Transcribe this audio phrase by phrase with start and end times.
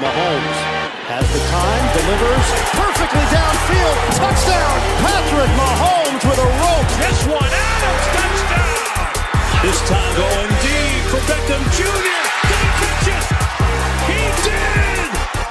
[0.00, 0.58] Mahomes
[1.12, 3.96] has the time, delivers perfectly downfield.
[4.16, 4.78] Touchdown!
[5.04, 6.88] Patrick Mahomes with a rope.
[6.96, 9.12] This one, Adams, touchdown!
[9.60, 12.24] This time going deep for Beckham Jr.
[12.48, 13.24] Did he catch it?
[14.08, 14.71] He did!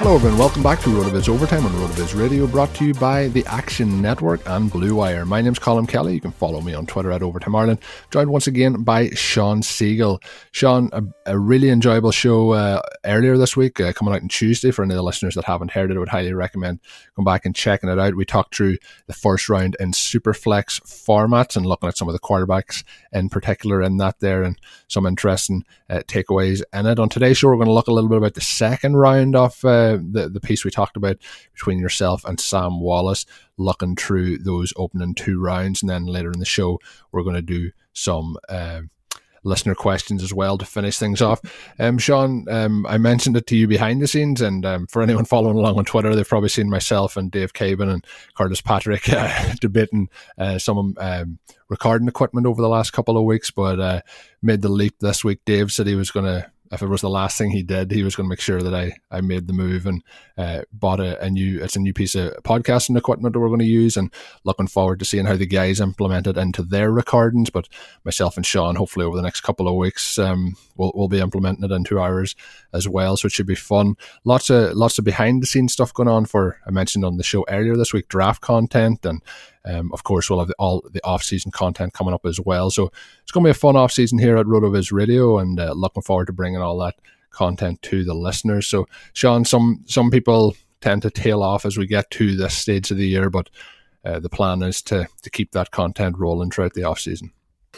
[0.02, 3.46] Hello everyone, welcome back to RotoViz Overtime on RotoViz Radio, brought to you by the
[3.46, 5.24] Action Network and Blue Wire.
[5.24, 6.14] My name's Colm Kelly.
[6.14, 7.78] You can follow me on Twitter at Overtime Ireland.
[8.10, 10.20] Joined once again by Shawn Siegele.
[10.50, 14.72] Shawn, a, a really enjoyable show uh, earlier this week, uh, coming out on Tuesday.
[14.72, 16.80] For any of the listeners that haven't heard it, I would highly recommend
[17.14, 18.16] going back and checking it out.
[18.16, 22.18] We talked through the first round in Superflex formats and looking at some of the
[22.18, 24.58] quarterbacks in particular in that there and
[24.88, 26.98] some interesting uh, takeaways in it.
[26.98, 29.64] On today's show, we're going to look a little bit about the second round of
[29.96, 31.18] the, the piece we talked about
[31.52, 35.82] between yourself and Sam Wallace, looking through those opening two rounds.
[35.82, 36.78] And then later in the show,
[37.10, 38.36] we're going to do some.
[38.48, 38.82] Uh,
[39.44, 41.40] listener questions as well to finish things off.
[41.78, 45.24] Um, Shawn, um, I mentioned it to you behind the scenes, and um, for anyone
[45.26, 49.54] following along on Twitter, they've probably seen myself and Dave Cabin and Curtis Patrick uh,
[49.60, 50.08] debating
[50.38, 54.00] uh, some um, recording equipment over the last couple of weeks, but uh,
[54.42, 55.40] made the leap this week.
[55.44, 58.02] Dave said he was going to if it was the last thing he did, he
[58.02, 60.02] was going to make sure that I, I made the move and
[60.38, 63.58] uh, bought a, a, new it's a new piece of podcasting equipment that we're going
[63.60, 64.12] to use and
[64.44, 67.50] looking forward to seeing how the guys implement it into their recordings.
[67.50, 67.68] But
[68.04, 71.64] myself and Shawn, hopefully over the next couple of weeks, um, we'll, we'll be implementing
[71.64, 72.34] it into ours
[72.72, 73.18] as well.
[73.18, 73.96] So it should be fun.
[74.24, 77.22] Lots of lots of behind the scenes stuff going on for I mentioned on the
[77.22, 79.20] show earlier this week, draft content and
[79.64, 82.70] um, of course, we'll have the, all the off-season content coming up as well.
[82.70, 82.90] So
[83.22, 86.26] it's going to be a fun off-season here at RotoViz Radio, and uh, looking forward
[86.26, 86.96] to bringing all that
[87.30, 88.66] content to the listeners.
[88.66, 92.90] So, Shawn, some some people tend to tail off as we get to this stage
[92.90, 93.48] of the year, but
[94.04, 97.32] uh, the plan is to to keep that content rolling throughout the off-season.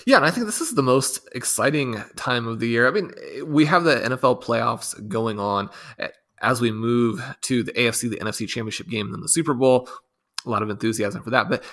[0.06, 2.88] Yeah, and I think this is the most exciting time of the year.
[2.88, 3.12] I mean,
[3.46, 5.70] we have the NFL playoffs going on
[6.40, 9.88] as we move to the AFC, the NFC Championship game, and then the Super Bowl
[10.45, 11.48] a lot of enthusiasm for that.
[11.48, 11.64] But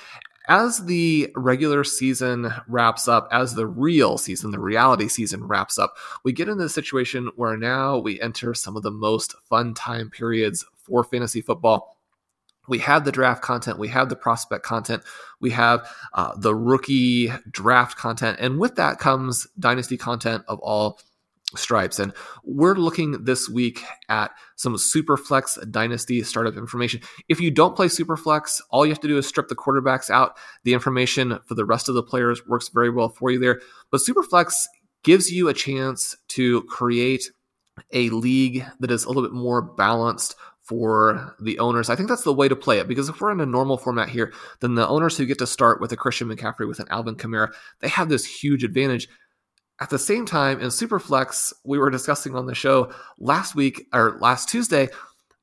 [0.48, 5.96] as the regular season wraps up, as the real season, the reality season wraps up,
[6.24, 10.10] we get into the situation where now we enter some of the most fun time
[10.10, 11.98] periods for fantasy football.
[12.68, 15.04] We have the draft content, we have the prospect content,
[15.40, 21.00] we have uh, the rookie draft content, and with that comes dynasty content of all
[21.56, 22.00] stripes.
[22.00, 22.14] And
[22.44, 27.02] we're looking this week at some Superflex Dynasty startup information.
[27.30, 30.38] If you don't play Superflex, all you have to do is strip the quarterbacks out.
[30.64, 33.62] The information for the rest of the players works very well for you there.
[33.92, 34.54] But Superflex
[35.04, 37.32] gives you a chance to create
[37.94, 41.90] a league that is a little bit more balanced for the owners.
[41.90, 44.10] I think that's the way to play it because if we're in a normal format
[44.10, 47.16] here, then the owners who get to start with a Christian McCaffrey, with an Alvin
[47.16, 49.10] Kamara, they have this huge advantage.
[49.82, 54.20] At the same time, in Superflex, we were discussing on the show last week or
[54.22, 54.90] last Tuesday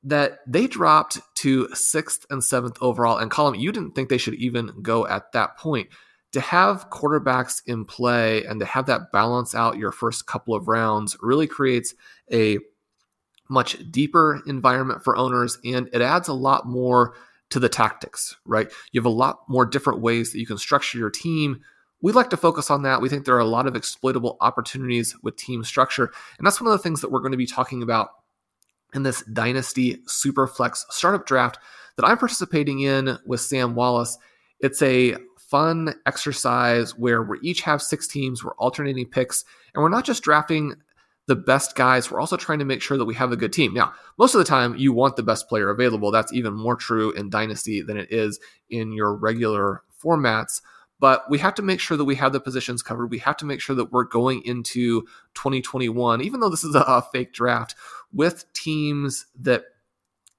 [0.04, 3.18] that they dropped to sixth and seventh overall.
[3.18, 5.88] And Colm, you didn't think they should even go at that point.
[6.32, 10.68] To have quarterbacks in play and to have that balance out your first couple of
[10.68, 11.94] rounds really creates
[12.32, 12.58] a
[13.50, 17.14] much deeper environment for owners and it adds a lot more
[17.50, 18.70] to the tactics, right?
[18.92, 21.62] You have a lot more different ways that you can structure your team
[22.00, 23.00] we like to focus on that.
[23.00, 26.12] We think there are a lot of exploitable opportunities with team structure.
[26.38, 28.10] And that's one of the things that we're going to be talking about
[28.94, 31.58] in this Dynasty Superflex startup draft
[31.96, 34.16] that I'm participating in with Sam Wallace.
[34.60, 39.44] It's a fun exercise where we each have six teams, we're alternating picks,
[39.74, 40.74] and we're not just drafting
[41.28, 43.74] the best guys, we're also trying to make sure that we have a good team.
[43.74, 46.10] Now, most of the time, you want the best player available.
[46.10, 50.62] That's even more true in Dynasty than it is in your regular formats
[51.00, 53.10] but we have to make sure that we have the positions covered.
[53.10, 55.02] We have to make sure that we're going into
[55.34, 57.74] 2021, even though this is a, a fake draft,
[58.12, 59.64] with teams that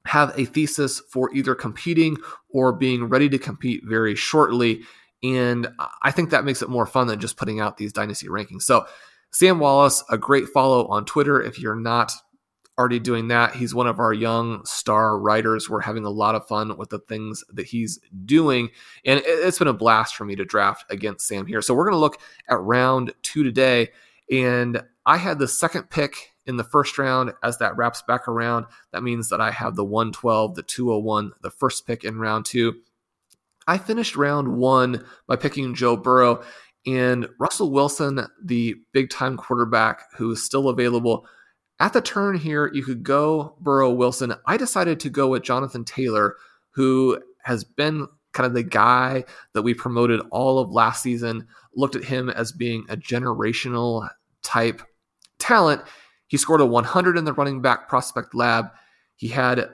[0.06, 2.18] have a thesis for either competing
[2.50, 4.82] or being ready to compete very shortly.
[5.22, 5.68] And
[6.02, 8.64] I think that makes it more fun than just putting out these dynasty rankings.
[8.64, 8.86] So,
[9.32, 11.40] Sam Wallace, a great follow on Twitter.
[11.40, 12.14] If you're not
[12.80, 13.54] already doing that.
[13.54, 15.70] He's one of our young star writers.
[15.70, 18.70] We're having a lot of fun with the things that he's doing.
[19.04, 21.62] And it's been a blast for me to draft against Sam here.
[21.62, 23.90] So we're going to look at round two today.
[24.32, 27.34] And I had the second pick in the first round.
[27.44, 31.52] As that wraps back around, that means that I have the 112, the 201, the
[31.52, 32.76] first pick in round two.
[33.68, 36.44] I finished round one by picking Joe Burrow.
[36.88, 41.28] And Russell Wilson, the big time quarterback who is still available,
[41.80, 44.34] at the turn here, you could go Burrow Wilson.
[44.46, 46.36] I decided to go with Jonathan Taylor,
[46.72, 49.24] who has been kind of the guy
[49.54, 54.08] that we promoted all of last season, looked at him as being a generational
[54.44, 54.82] type
[55.40, 55.82] talent.
[56.28, 58.68] He scored a 100 in the running back prospect lab.
[59.16, 59.70] He had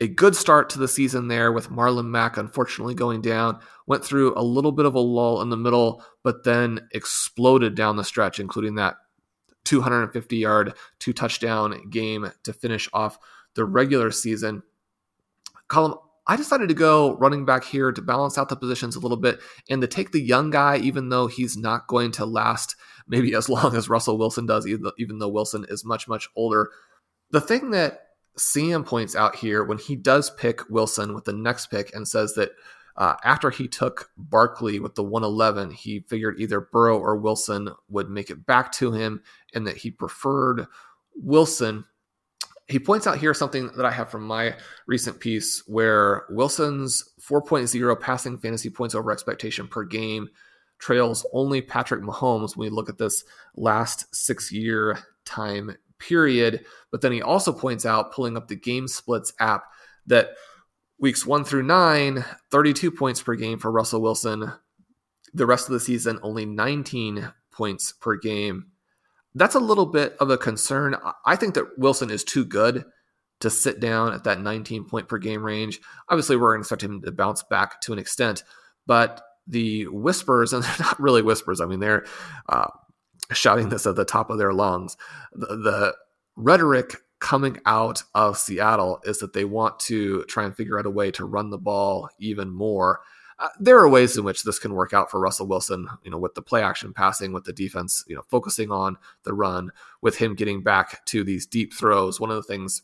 [0.00, 3.58] a good start to the season there with Marlon Mack unfortunately going down.
[3.86, 7.96] Went through a little bit of a lull in the middle, but then exploded down
[7.96, 8.96] the stretch, including that
[9.66, 13.18] 250 yard, two touchdown game to finish off
[13.54, 14.62] the regular season.
[15.68, 19.16] Colm, I decided to go running back here to balance out the positions a little
[19.16, 19.38] bit
[19.70, 22.74] and to take the young guy, even though he's not going to last
[23.06, 26.70] maybe as long as Russell Wilson does, even though Wilson is much, much older.
[27.30, 31.68] The thing that Sam points out here when he does pick Wilson with the next
[31.68, 32.50] pick and says that
[32.96, 38.08] uh, after he took Barkley with the 111, he figured either Burrow or Wilson would
[38.08, 39.22] make it back to him
[39.54, 40.66] and that he preferred
[41.14, 41.84] Wilson.
[42.68, 44.54] He points out here something that I have from my
[44.86, 50.28] recent piece where Wilson's 4.0 passing fantasy points over expectation per game
[50.78, 53.24] trails only Patrick Mahomes when we look at this
[53.56, 56.64] last six year time period.
[56.90, 59.64] But then he also points out, pulling up the Game Splits app,
[60.06, 60.30] that
[60.98, 64.52] weeks one through nine, 32 points per game for Russell Wilson.
[65.34, 68.66] The rest of the season, only 19 points per game.
[69.34, 70.96] That's a little bit of a concern.
[71.26, 72.84] I think that Wilson is too good
[73.40, 75.80] to sit down at that 19 point per game range.
[76.08, 78.44] Obviously, we're going to expect him to bounce back to an extent,
[78.86, 82.06] but the whispers, and they're not really whispers, I mean, they're
[82.48, 82.68] uh,
[83.32, 84.96] shouting this at the top of their lungs.
[85.32, 85.94] The, the
[86.36, 86.96] rhetoric
[87.26, 91.10] coming out of Seattle is that they want to try and figure out a way
[91.10, 93.00] to run the ball even more.
[93.40, 96.18] Uh, there are ways in which this can work out for Russell Wilson, you know,
[96.18, 100.16] with the play action passing, with the defense, you know, focusing on the run, with
[100.18, 102.20] him getting back to these deep throws.
[102.20, 102.82] One of the things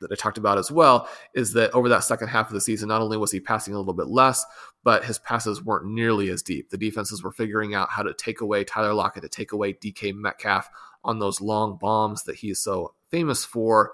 [0.00, 2.88] that I talked about as well is that over that second half of the season,
[2.88, 4.44] not only was he passing a little bit less,
[4.82, 6.70] but his passes weren't nearly as deep.
[6.70, 10.16] The defenses were figuring out how to take away Tyler Lockett, to take away DK
[10.16, 10.68] Metcalf
[11.04, 13.92] on those long bombs that he's so famous for.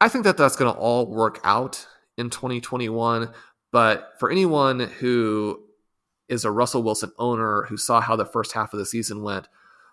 [0.00, 3.28] I think that that's going to all work out in 2021.
[3.72, 5.60] But for anyone who
[6.28, 9.48] is a Russell Wilson owner who saw how the first half of the season went,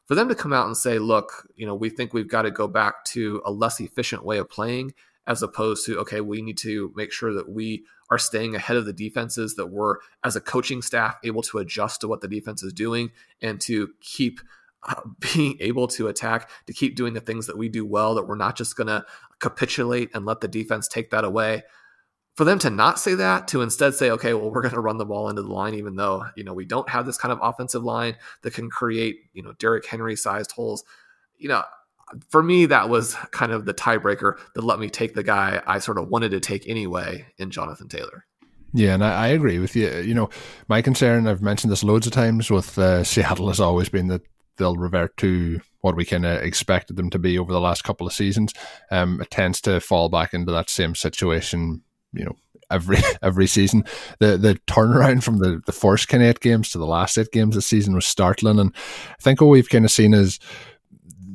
[0.06, 2.52] for them to come out and say, look, you know, we think we've got to
[2.52, 4.94] go back to a less efficient way of playing
[5.26, 8.86] as opposed to okay we need to make sure that we are staying ahead of
[8.86, 12.64] the defenses that we're as a coaching staff able to adjust to what the defense
[12.64, 13.12] is doing
[13.42, 14.40] and to keep
[14.88, 15.02] uh,
[15.34, 18.36] being able to attack to keep doing the things that we do well that we're
[18.36, 19.06] not just going to
[19.40, 21.64] capitulate and let the defense take that away
[22.36, 24.98] for them to not say that to instead say okay well we're going to run
[24.98, 27.40] the ball into the line even though you know we don't have this kind of
[27.42, 30.84] offensive line that can create you know Derrick Henry sized holes
[31.38, 31.64] you know
[32.30, 35.80] for me, that was kind of the tiebreaker that let me take the guy I
[35.80, 38.26] sort of wanted to take anyway in Jonathan Taylor.
[38.74, 39.90] Yeah, and I, I, agree with you.
[40.00, 40.30] You know,
[40.68, 44.22] my concern, I've mentioned this loads of times with uh, Seattle, has always been that
[44.60, 48.06] they'll revert to what we kind of expected them to be over the last couple
[48.06, 48.54] of seasons.
[48.92, 51.82] Um, it tends to fall back into that same situation,
[52.14, 52.36] you know,
[52.70, 53.86] every every season.
[54.20, 57.32] The the turnaround from the, the first kind of eight games to the last eight
[57.32, 58.60] games this season was startling.
[58.60, 58.74] And
[59.12, 60.40] I think what we've kind of seen is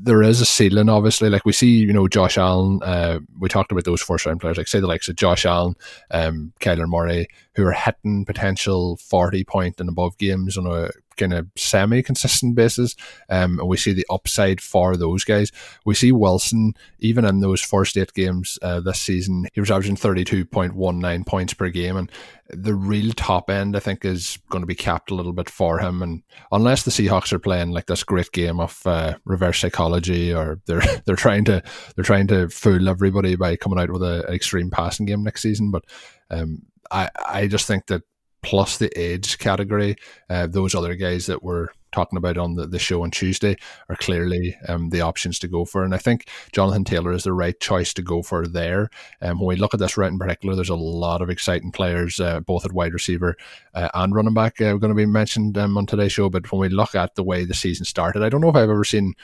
[0.05, 1.31] there is a ceiling, obviously.
[1.31, 2.81] Like we see, you know, Josh Allen.
[2.83, 5.75] Uh, we talked about those first round players, like say the likes of Josh Allen,
[6.11, 11.33] um, Kyler Murray, who are hitting potential forty point and above games on a kind
[11.33, 12.95] of semi consistent basis.
[13.29, 15.51] Um, and we see the upside for those guys.
[15.85, 19.97] We see Wilson, even in those first eight games uh, this season, he was averaging
[19.97, 21.97] 32.19 points per game.
[21.97, 22.11] And
[22.51, 25.79] the real top end, I think, is going to be capped a little bit for
[25.79, 26.03] him.
[26.03, 30.61] And unless the Seahawks are playing like this great game of uh, reverse psychology, or
[30.67, 31.63] they're they're trying to
[31.95, 35.43] they're trying to fool everybody by coming out with a, an extreme passing game next
[35.43, 35.85] season, but
[36.31, 38.03] um, I I just think that
[38.45, 39.97] plus the age category,
[40.31, 43.57] uh, those other guys that were talking about on the, the show on Tuesday
[43.89, 45.85] are clearly um, the options to go for.
[45.85, 48.91] And I think Jonathan Taylor is the right choice to go for there.
[49.23, 52.21] Um, when we look at this route in particular, there's a lot of exciting players,
[52.21, 53.37] uh, both at wide receiver
[53.75, 56.29] uh, and running back, uh, going to be mentioned um, on today's show.
[56.29, 58.71] But when we look at the way the season started, I don't know if I've
[58.71, 59.15] ever seen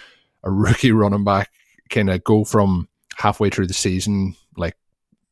[0.44, 1.50] a rookie running back
[1.90, 4.76] kind of go from halfway through the season, like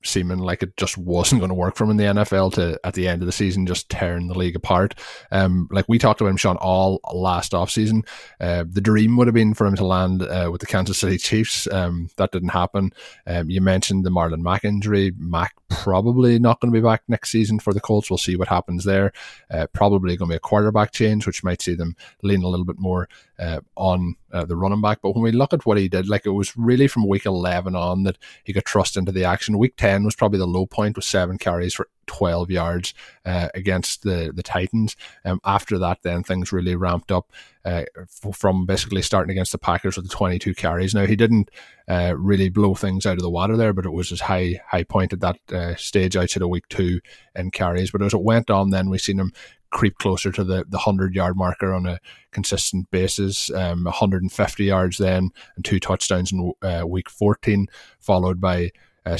[0.05, 2.95] seeming like it just wasn't going to work for him in the NFL to at
[2.95, 4.95] the end of the season just tearing the league apart.
[5.33, 8.07] Um, like we talked about him, Shawn, all last offseason.
[8.40, 11.19] Uh, the dream would have been for him to land uh, with the Kansas City
[11.19, 11.67] Chiefs.
[11.73, 12.93] Um, that didn't happen.
[13.26, 15.12] Um, you mentioned the Marlon Mack injury.
[15.19, 18.11] Mack probably not going to be back next season for the Colts.
[18.11, 19.12] We'll see what happens there.
[19.50, 22.64] Uh, probably going to be a quarterback change, which might see them lean a little
[22.67, 25.00] bit more uh, on uh, the running back.
[25.02, 27.75] But when we look at what he did, like it was really from week 11
[27.76, 29.59] on that he got thrust into the action.
[29.59, 34.02] Week 10 was probably the low point with seven carries for 12 yards uh, against
[34.02, 34.97] the, the Titans.
[35.25, 37.30] Um, after that, then things really ramped up
[37.64, 37.85] uh,
[38.33, 40.95] from basically starting against the Packers with the 22 carries.
[40.95, 41.50] Now, he didn't
[41.87, 44.85] uh, really blow things out of the water there, but it was his high high
[44.85, 47.00] point at that uh, stage outside of week two
[47.37, 47.90] in carries.
[47.90, 49.33] But as it went on, then we seen him
[49.71, 51.99] creep closer to the, the 100 yard marker on a
[52.31, 53.51] consistent basis.
[53.51, 57.67] Um, 150 yards then and two touchdowns in uh, week 14,
[57.99, 58.71] followed by
[59.05, 59.19] uh,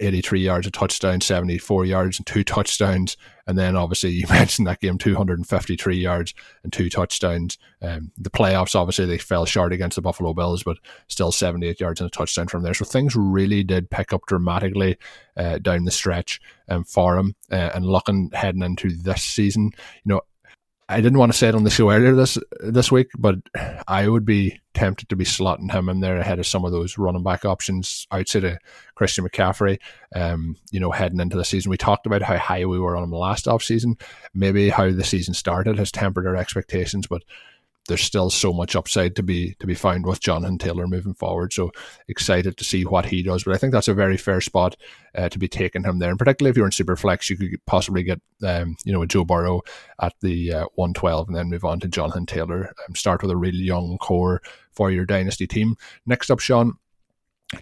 [0.00, 3.16] 83 yards, a touchdown, 74 yards, and two touchdowns.
[3.46, 7.58] And then obviously you mentioned that game, 253 yards and two touchdowns.
[7.82, 10.78] Um, the playoffs, obviously, they fell short against the Buffalo Bills, but
[11.08, 12.74] still 78 yards and a touchdown from there.
[12.74, 14.96] So things really did pick up dramatically
[15.36, 17.34] uh, down the stretch um, for him.
[17.50, 19.70] Uh, and looking heading into this season,
[20.04, 20.20] you know,
[20.90, 23.36] I didn't want to say it on the show earlier this this week, but
[23.86, 26.98] I would be tempted to be slotting him in there ahead of some of those
[26.98, 28.58] running back options outside of
[28.96, 29.78] Christian McCaffrey.
[30.16, 33.04] Um, you know, heading into the season, we talked about how high we were on
[33.04, 33.98] him last off season.
[34.34, 37.22] Maybe how the season started has tempered our expectations, but
[37.88, 41.52] there's still so much upside to be to be found with Jonathan Taylor moving forward.
[41.52, 41.72] So
[42.08, 43.44] excited to see what he does.
[43.44, 44.76] But I think that's a very fair spot
[45.14, 46.10] uh, to be taking him there.
[46.10, 49.06] And particularly if you're in super flex, you could possibly get um, you know a
[49.06, 49.62] Joe Burrow
[50.00, 52.72] at the uh, 112 and then move on to Jonathan Taylor.
[52.86, 55.76] Um, start with a really young core for your dynasty team.
[56.06, 56.74] Next up, Shawn.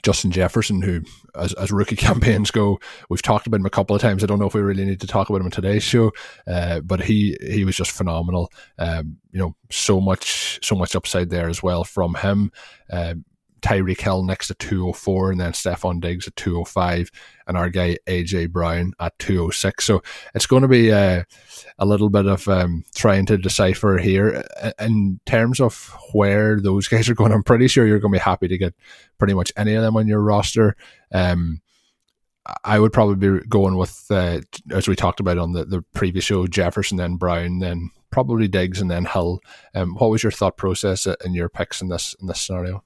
[0.03, 1.01] Justin Jefferson, who,
[1.35, 2.79] as, as rookie campaigns go,
[3.09, 4.23] we've talked about him a couple of times.
[4.23, 6.13] I don't know if we really need to talk about him in today's show,
[6.47, 8.53] uh, but he he was just phenomenal.
[8.79, 12.53] Um, you know, so much so much upside there as well from him.
[12.91, 13.15] Uh,
[13.61, 17.11] Tyreek Hill next to 204 and then Stefon Diggs at 205
[17.47, 19.85] and our guy AJ Brown at 206.
[19.85, 20.03] So
[20.35, 21.23] it's going to be a, uh,
[21.79, 24.45] a little bit of um, trying to decipher here
[24.81, 27.33] in terms of where those guys are going.
[27.33, 28.75] I'm pretty sure you're going to be happy to get
[29.19, 30.77] pretty much any of them on your roster.
[31.13, 31.61] Um,
[32.65, 36.25] I would probably be going with, uh, as we talked about on the, the previous
[36.25, 39.41] show, Jefferson, then Brown, then probably Diggs, and then Hill.
[39.75, 42.83] Um, what was your thought process in your picks in this in this scenario?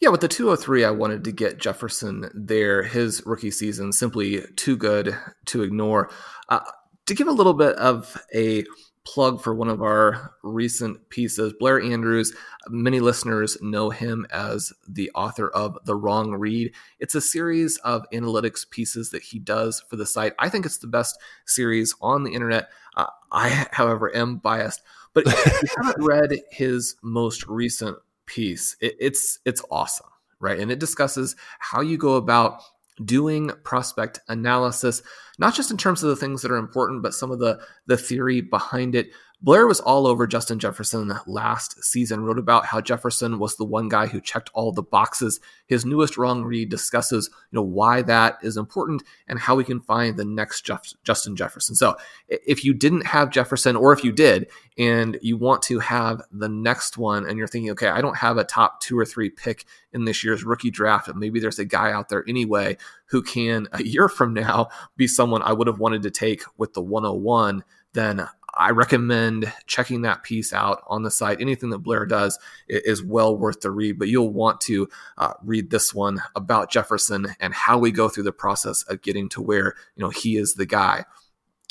[0.00, 2.82] Yeah, with the 203, I wanted to get Jefferson there.
[2.82, 6.10] His rookie season simply too good to ignore.
[6.48, 6.60] Uh,
[7.06, 8.64] to give a little bit of a
[9.04, 12.34] plug for one of our recent pieces, Blair Andrews,
[12.68, 16.74] many listeners know him as the author of The Wrong Read.
[16.98, 20.32] It's a series of analytics pieces that he does for the site.
[20.38, 22.70] I think it's the best series on the internet.
[22.96, 24.82] Uh, I, however, am biased.
[25.12, 28.76] But if you haven't read his most recent piece.
[28.80, 30.08] It, it's it's awesome,
[30.40, 30.58] right?
[30.58, 32.62] And it discusses how you go about
[33.04, 35.02] doing prospect analysis,
[35.38, 37.96] not just in terms of the things that are important, but some of the the
[37.96, 39.10] theory behind it.
[39.44, 43.90] Blair was all over Justin Jefferson last season, wrote about how Jefferson was the one
[43.90, 45.38] guy who checked all the boxes.
[45.66, 49.82] His newest wrong read discusses, you know, why that is important and how we can
[49.82, 51.74] find the next Jeff- Justin Jefferson.
[51.74, 51.94] So,
[52.26, 54.48] if you didn't have Jefferson, or if you did,
[54.78, 58.38] and you want to have the next one, and you're thinking, okay, I don't have
[58.38, 61.66] a top two or three pick in this year's rookie draft, but maybe there's a
[61.66, 65.80] guy out there anyway who can a year from now be someone I would have
[65.80, 67.62] wanted to take with the 101
[67.94, 71.40] then I recommend checking that piece out on the site.
[71.40, 75.70] Anything that Blair does is well worth the read, but you'll want to uh, read
[75.70, 79.74] this one about Jefferson and how we go through the process of getting to where
[79.96, 81.04] you know he is the guy.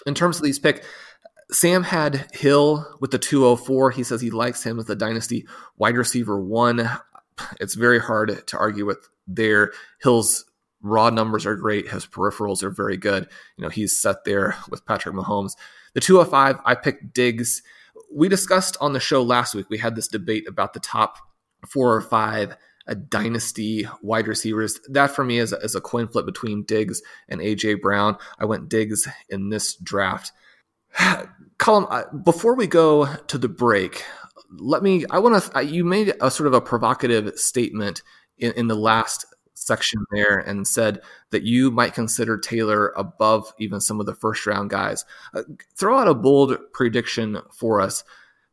[0.05, 0.85] In terms of these picks,
[1.51, 3.91] Sam had Hill with the 204.
[3.91, 5.45] He says he likes him as the dynasty
[5.77, 6.89] wide receiver one.
[7.59, 9.71] It's very hard to argue with there.
[10.01, 10.45] Hill's
[10.83, 11.89] raw numbers are great.
[11.89, 13.27] His peripherals are very good.
[13.57, 15.53] You know, he's set there with Patrick Mahomes.
[15.93, 17.63] The 205, I picked Diggs.
[18.13, 21.17] We discussed on the show last week, we had this debate about the top
[21.67, 22.55] four or five
[22.87, 24.79] a dynasty wide receivers.
[24.89, 28.17] That for me is a, is a coin flip between Diggs and AJ Brown.
[28.39, 30.31] I went Diggs in this draft.
[31.59, 34.03] Colm, before we go to the break,
[34.57, 35.05] let me.
[35.09, 35.65] I want to.
[35.65, 38.01] You made a sort of a provocative statement
[38.37, 39.25] in, in the last
[39.65, 41.01] section there and said
[41.31, 45.05] that you might consider Taylor above even some of the first round guys.
[45.33, 45.43] Uh,
[45.75, 48.03] throw out a bold prediction for us.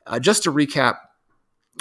[0.06, 0.96] Uh, just to recap,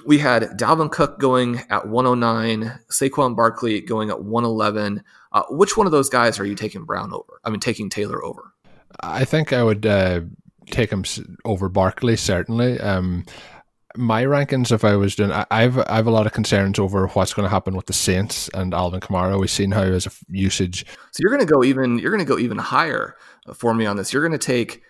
[0.05, 5.03] we had Dalvin Cook going at 109, Saquon Barkley going at 111.
[5.31, 7.39] Uh, which one of those guys are you taking Brown over?
[7.43, 8.53] I mean, taking Taylor over?
[9.01, 10.21] I think I would uh,
[10.69, 11.03] take him
[11.45, 12.79] over Barkley, certainly.
[12.79, 13.25] Um,
[13.96, 17.08] my rankings, if I was doing, I, I've I have a lot of concerns over
[17.08, 19.39] what's going to happen with the Saints and Alvin Kamara.
[19.39, 20.86] We've seen how his usage.
[21.12, 21.98] So you're going to go even.
[21.98, 23.15] You're going to go even higher
[23.55, 24.13] for me on this.
[24.13, 24.84] You're going to take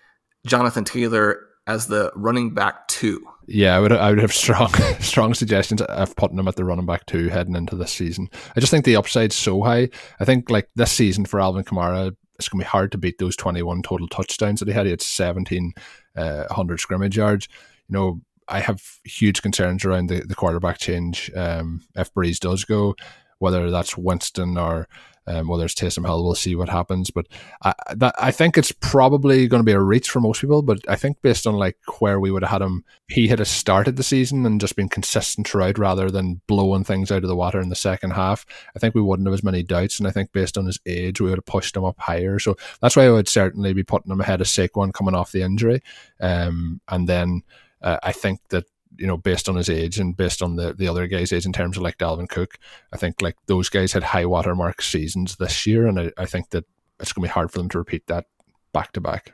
[0.45, 3.23] Jonathan Taylor as the running back two.
[3.47, 6.85] Yeah, I would I would have strong strong suggestions of putting him at the running
[6.85, 8.29] back two heading into this season.
[8.55, 9.89] I just think the upside's so high.
[10.19, 13.35] I think like this season for Alvin Kamara, it's gonna be hard to beat those
[13.35, 14.85] twenty one total touchdowns that he had.
[14.85, 15.73] He had seventeen
[16.15, 17.47] uh, hundred scrimmage yards.
[17.87, 21.31] You know, I have huge concerns around the, the quarterback change.
[21.35, 22.95] Um, if Brees does go,
[23.37, 24.87] whether that's Winston or
[25.29, 27.11] um, whether it's Taysom Hill, we'll see what happens.
[27.11, 27.27] But
[27.61, 30.63] I, that, I think it's probably going to be a reach for most people.
[30.63, 33.45] But I think based on like where we would have had him, he had a
[33.45, 37.35] started the season and just been consistent throughout rather than blowing things out of the
[37.35, 38.43] water in the second half.
[38.75, 39.99] I think we wouldn't have as many doubts.
[39.99, 42.39] And I think based on his age, we would have pushed him up higher.
[42.39, 45.43] So that's why I would certainly be putting him ahead of Saquon coming off the
[45.43, 45.83] injury.
[46.19, 47.43] Um, and then
[47.81, 48.65] uh, I think that
[48.97, 51.53] you know, based on his age and based on the, the other guys' age in
[51.53, 52.57] terms of like Dalvin Cook,
[52.91, 56.49] I think like those guys had high watermark seasons this year, and I, I think
[56.49, 56.65] that
[56.99, 58.25] it's going to be hard for them to repeat that
[58.73, 59.33] back to back.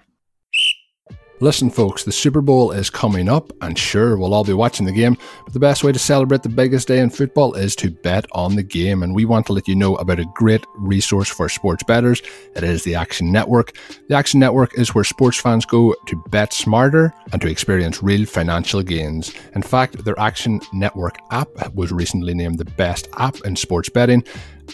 [1.41, 4.91] Listen, folks, the Super Bowl is coming up, and sure, we'll all be watching the
[4.93, 8.25] game, but the best way to celebrate the biggest day in football is to bet
[8.31, 9.03] on the game.
[9.03, 12.21] And we want to let you know about a great resource for sports bettors.
[12.55, 13.75] It is the Action Network.
[14.07, 18.25] The Action Network is where sports fans go to bet smarter and to experience real
[18.25, 19.33] financial gains.
[19.55, 24.23] In fact, their Action Network app was recently named the best app in sports betting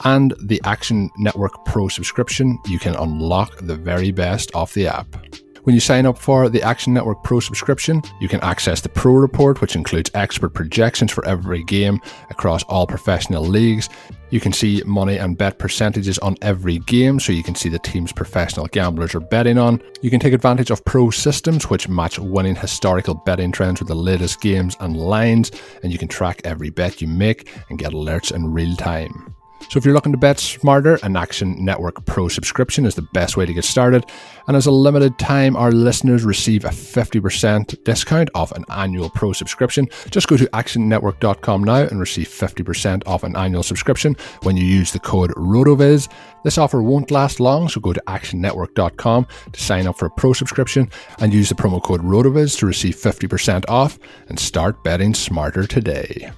[0.06, 5.21] and the Action Network Pro subscription, you can unlock the very best of the app.
[5.63, 9.13] When you sign up for the Action Network Pro subscription, you can access the Pro
[9.13, 12.01] Report, which includes expert projections for every game
[12.32, 13.88] across all professional leagues.
[14.32, 17.77] You can see money and bet percentages on every game, so you can see the
[17.77, 19.80] teams professional gamblers are betting on.
[20.01, 23.96] You can take advantage of pro systems, which match winning historical betting trends with the
[23.96, 25.51] latest games and lines,
[25.84, 29.36] and you can track every bet you make and get alerts in real time.
[29.72, 33.38] So if you're looking to bet smarter, an Action Network Pro subscription is the best
[33.38, 34.06] way to get started.
[34.48, 39.32] And as a limited time, our listeners receive a 50% discount off an annual Pro
[39.32, 39.88] subscription.
[40.10, 44.92] Just go to actionnetwork.com now and receive 50% off an annual subscription when you use
[44.92, 46.12] the code RotoViz.
[46.44, 50.34] This offer won't last long, so go to actionnetwork.com to sign up for a Pro
[50.34, 53.98] subscription and use the promo code RotoViz to receive 50% off
[54.28, 56.30] and start betting smarter today.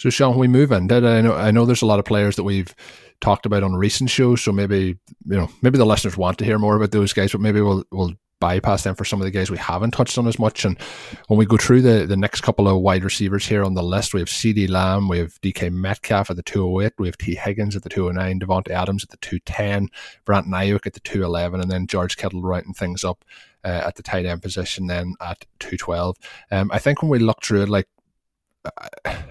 [0.00, 2.36] So, Shawn, we move into it, I know I know there's a lot of players
[2.36, 2.74] that we've
[3.20, 4.40] talked about on recent shows.
[4.40, 7.42] So maybe you know maybe the listeners want to hear more about those guys, but
[7.42, 10.38] maybe we'll we'll bypass them for some of the guys we haven't touched on as
[10.38, 10.64] much.
[10.64, 10.80] And
[11.28, 14.14] when we go through the, the next couple of wide receivers here on the list,
[14.14, 17.76] we have CeeDee Lamb, we have DK Metcalf at the 208, we have Tee Higgins
[17.76, 19.90] at the 209, Davante Adams at the 210,
[20.24, 23.26] Brandon Aiyuk at the 211, and then George Kittle writing things up
[23.62, 26.16] uh, at the tight end position then at 212.
[26.50, 27.88] Um, I think when we look through it, like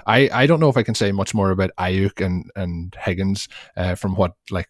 [0.08, 3.48] I I don't know if I can say much more about Aiyuk and and Higgins
[3.78, 4.68] uh, from what like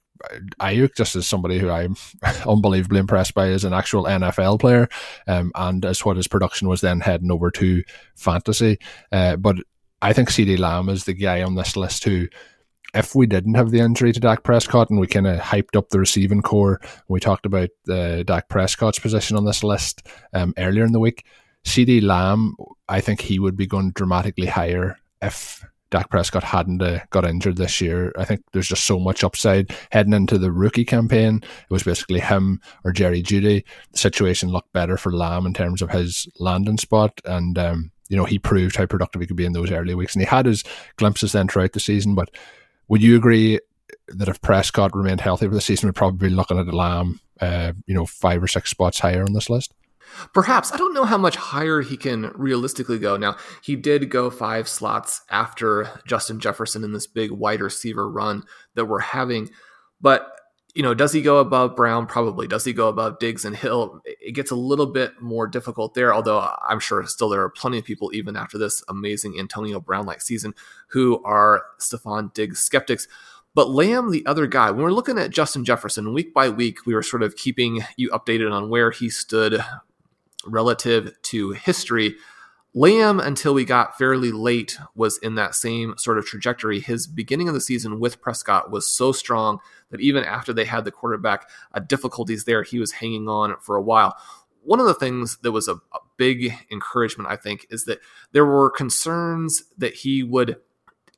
[0.60, 1.96] Aiyuk just as somebody who I'm
[2.48, 4.90] unbelievably impressed by as an actual NFL player,
[5.28, 7.84] um, and as what his production was then heading over to
[8.16, 8.80] fantasy.
[9.12, 9.58] Uh, but
[10.02, 12.28] I think CeeDee Lamb is the guy on this list who,
[12.94, 15.90] if we didn't have the injury to Dak Prescott and we kind of hyped up
[15.90, 20.84] the receiving core, we talked about uh, Dak Prescott's position on this list um, earlier
[20.84, 21.26] in the week.
[21.66, 22.56] CeeDee Lamb,
[22.88, 27.58] I think he would be going dramatically higher if Dak Prescott hadn't uh, got injured
[27.58, 28.14] this year.
[28.18, 31.38] I think there's just so much upside heading into the rookie campaign.
[31.44, 33.64] It was basically him or Jerry Jeudy.
[33.92, 38.18] The situation looked better for Lamb in terms of his landing spot, and um, you
[38.18, 40.46] know he proved how productive he could be in those early weeks, and he had
[40.46, 40.64] his
[40.98, 42.14] glimpses then throughout the season.
[42.14, 42.30] But
[42.88, 43.60] would you agree
[44.10, 47.74] that if Prescott remained healthy for the season, we'd probably be looking at Lamb, uh,
[47.88, 49.74] you know, five or six spots higher on this list?
[50.34, 50.72] Perhaps.
[50.72, 53.18] I don't know how much higher he can realistically go.
[53.18, 58.44] Now, he did go five slots after Justin Jefferson in this big wide receiver run
[58.76, 59.50] that we're having.
[60.02, 60.32] But,
[60.76, 62.06] you know, does he go above Brown?
[62.06, 62.48] Probably.
[62.48, 64.02] Does he go above Diggs and Hill?
[64.06, 67.80] It gets a little bit more difficult there, although I'm sure still there are plenty
[67.80, 70.54] of people, even after this amazing Antonio Brown like season,
[70.90, 73.08] who are Stefon Diggs skeptics.
[73.56, 76.94] But Lamb, the other guy, when we're looking at Justin Jefferson week by week, we
[76.94, 79.64] were sort of keeping you updated on where he stood
[80.52, 82.16] relative to history.
[82.76, 86.80] Lamb, until we got fairly late, was in that same sort of trajectory.
[86.80, 89.60] His beginning of the season with Prescott was so strong
[89.90, 93.76] that even after they had the quarterback uh, difficulties there, he was hanging on for
[93.76, 94.16] a while.
[94.64, 98.02] One of the things that was a, a big encouragement, I think, is that
[98.34, 100.58] there were concerns that he would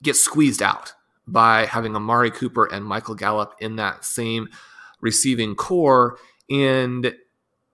[0.02, 0.94] get squeezed out
[1.28, 4.48] by having Amari Cooper and Michael Gallup in that same
[5.02, 6.18] receiving core.
[6.50, 7.14] And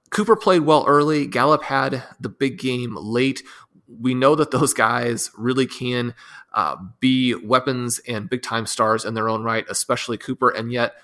[0.09, 1.27] Cooper played well early.
[1.27, 3.43] Gallup had the big game late.
[3.87, 6.13] We know that those guys really can
[6.53, 10.49] uh, be weapons and big time stars in their own right, especially Cooper.
[10.49, 10.95] And yet,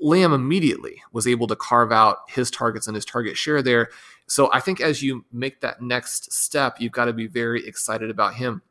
[0.00, 3.88] Lamb immediately was able to carve out his targets and his target share there.
[4.26, 8.10] So I think as you make that next step, you've got to be very excited
[8.10, 8.62] about him.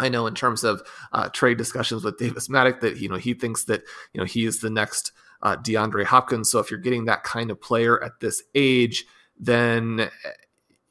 [0.00, 3.34] I know in terms of uh, trade discussions with Davis Mattek that you know he
[3.34, 6.50] thinks that you know he is the next uh, DeAndre Hopkins.
[6.50, 9.04] So if you're getting that kind of player at this age,
[9.38, 10.10] then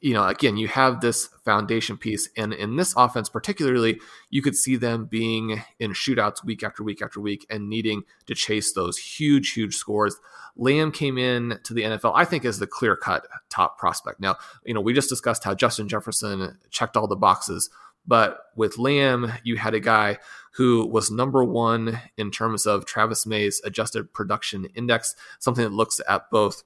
[0.00, 4.56] you know again you have this foundation piece, and in this offense particularly, you could
[4.56, 8.96] see them being in shootouts week after week after week and needing to chase those
[8.96, 10.16] huge huge scores.
[10.56, 14.18] Lamb came in to the NFL, I think, as the clear cut top prospect.
[14.18, 17.70] Now, you know, we just discussed how Justin Jefferson checked all the boxes
[18.08, 20.18] but with Lamb, you had a guy
[20.58, 26.00] who was number one in terms of Travis May's adjusted production index, something that looks
[26.08, 26.64] at both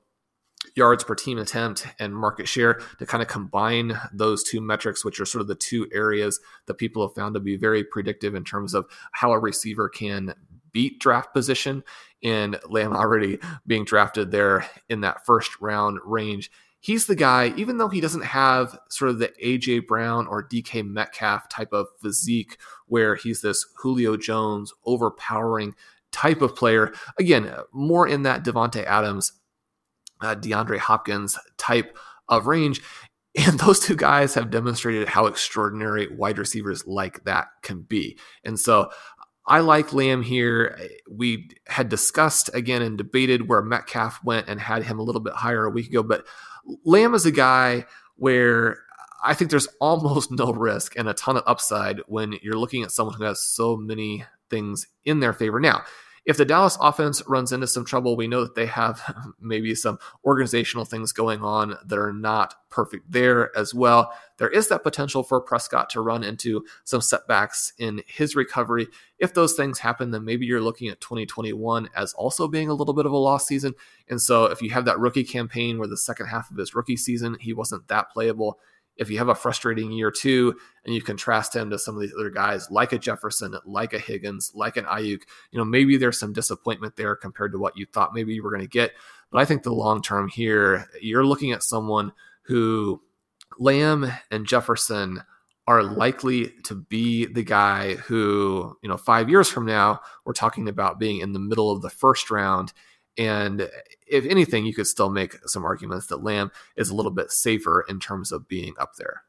[0.75, 5.21] yards per team attempt and market share to kind of combine those two metrics, which
[5.21, 8.45] are sort of the two areas that people have found to be very predictive in
[8.45, 10.33] terms of how a receiver can
[10.73, 11.85] beat draft position.
[12.25, 16.51] And Lamb already being drafted there in that first round range
[16.83, 20.85] he's the guy, even though he doesn't have sort of the AJ Brown or DK
[20.85, 25.75] Metcalf type of physique where he's this Julio Jones overpowering
[26.11, 26.93] type of player.
[27.19, 29.33] Again, more in that Davante Adams,
[30.21, 31.97] uh, DeAndre Hopkins type
[32.29, 32.83] of range.
[33.35, 38.19] And those two guys have demonstrated how extraordinary wide receivers like that can be.
[38.45, 38.91] And so
[39.47, 40.79] I like Lamb here.
[41.11, 45.33] We had discussed again and debated where Metcalf went and had him a little bit
[45.33, 46.27] higher a week ago, but
[46.85, 48.79] Lamb is a guy where
[49.25, 52.91] I think there's almost no risk and a ton of upside when you're looking at
[52.91, 55.61] someone who has so many things in their favor.
[55.61, 55.83] Now,
[56.25, 59.03] if the Dallas offense runs into some trouble, we know that they have
[59.41, 64.13] maybe some organizational things going on that are not perfect there as well.
[64.39, 68.87] There is that potential for Prescott to run into some setbacks in his recovery.
[69.19, 72.95] If those things happen, then maybe you're looking at 2021 as also being a little
[72.95, 73.75] bit of a lost season.
[74.09, 76.97] And so if you have that rookie campaign where the second half of his rookie
[76.97, 78.59] season, he wasn't that playable,
[79.03, 82.15] if you have a frustrating year two and you contrast him to some of these
[82.19, 86.19] other guys like a Jefferson, like a Higgins, like an Aiyuk, you know, maybe there's
[86.19, 88.93] some disappointment there compared to what you thought maybe you were going to get.
[89.31, 92.13] But I think the long term here, you're looking at someone
[92.43, 93.03] who
[93.59, 95.23] Lamb and Jefferson
[95.67, 100.69] are likely to be the guy who, you know, five years from now, we're talking
[100.69, 102.73] about being in the middle of the first round
[103.19, 103.69] and
[104.13, 107.85] if anything, you could still make some arguments that Lamb is a little bit safer
[107.89, 109.23] in terms of being up there.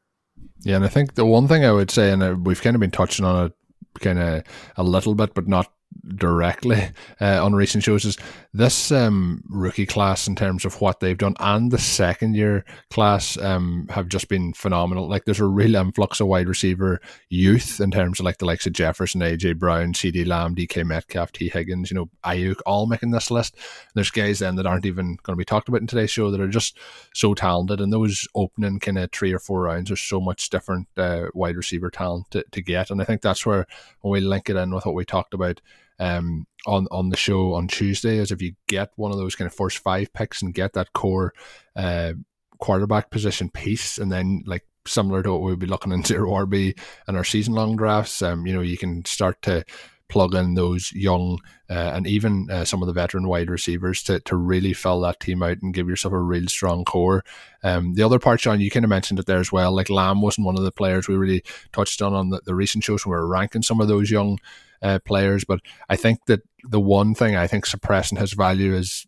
[0.60, 2.80] Yeah, and I think the one thing I would say, and uh, we've kind of
[2.80, 3.52] been touching on it
[4.00, 4.42] kind of
[4.76, 5.72] a little bit, but not
[6.16, 8.16] directly uh, on recent shows is
[8.52, 13.36] this um, rookie class in terms of what they've done and the second year class
[13.38, 15.08] um, have just been phenomenal.
[15.08, 18.66] Like there's a real influx of wide receiver youth in terms of like the likes
[18.66, 23.10] of Jefferson, AJ Brown, CeeDee Lamb, DK Metcalf, Tee Higgins, you know, Aiyuk, all making
[23.10, 23.56] this list.
[23.94, 26.40] there's guys then that aren't even going to be talked about in today's show that
[26.40, 26.78] are just
[27.12, 27.80] so talented.
[27.80, 31.56] And those opening kind of three or four rounds, there's so much different uh, wide
[31.56, 32.90] receiver talent to, to get.
[32.90, 33.66] And I think that's where
[34.00, 35.60] when we link it in with what we talked about
[35.98, 39.46] um, on on the show on Tuesday is if you get one of those kind
[39.46, 41.32] of first five picks and get that core
[41.76, 42.12] uh,
[42.58, 46.78] quarterback position piece, and then like similar to what we'll be looking into our RB
[47.06, 49.64] and our season long drafts, um, you know, you can start to
[50.08, 51.38] plug in those young
[51.70, 55.18] uh, and even uh, some of the veteran wide receivers to, to really fill that
[55.18, 57.24] team out and give yourself a real strong core.
[57.62, 59.74] Um, the other part, Shawn, you kind of mentioned it there as well.
[59.74, 62.84] Like Lamb wasn't one of the players we really touched on on the, the recent
[62.84, 64.38] shows when we were ranking some of those young
[64.84, 65.44] uh, players.
[65.44, 69.06] But I think that the one thing I think suppressing his value is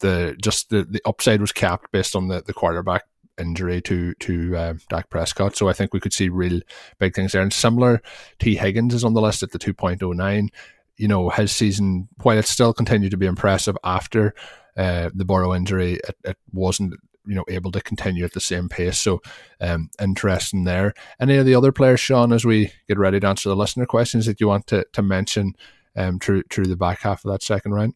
[0.00, 3.04] the just the, the upside was capped based on the, the quarterback
[3.38, 5.56] injury to to uh, Dak Prescott.
[5.56, 6.60] So I think we could see real
[6.98, 7.42] big things there.
[7.42, 8.02] And similar,
[8.38, 10.48] Tee Higgins is on the list at the 2.09.
[10.96, 14.34] You know, his season, while it still continued to be impressive after
[14.76, 16.94] uh, the Burrow injury, it, it wasn't
[17.28, 18.98] you know able to continue at the same pace.
[18.98, 19.20] So
[19.60, 20.94] um, interesting there.
[21.20, 24.26] Any of the other players, Shawn, as we get ready to answer the listener questions
[24.26, 25.54] that you want to to mention
[25.96, 27.94] um, through through the back half of that second round.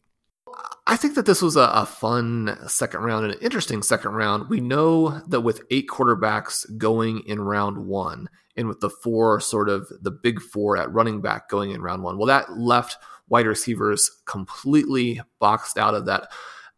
[0.85, 4.49] I think that this was a, a, fun second round and an interesting second round.
[4.49, 9.69] We know that with eight quarterbacks going in round one, and with the four sort
[9.69, 12.97] of the big four at running back going in round one, well, that left
[13.29, 16.27] wide receivers completely boxed out of that